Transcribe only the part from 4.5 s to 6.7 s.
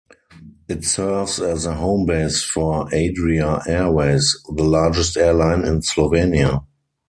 the largest airline in Slovenia.